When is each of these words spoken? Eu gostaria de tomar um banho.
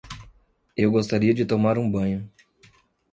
Eu 0.75 0.89
gostaria 0.89 1.31
de 1.31 1.45
tomar 1.45 1.77
um 1.77 1.87
banho. 1.87 2.27